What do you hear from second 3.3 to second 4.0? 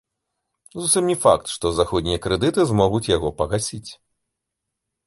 пагасіць.